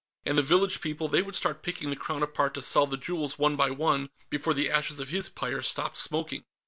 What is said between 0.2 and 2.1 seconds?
And the village people they would start picking the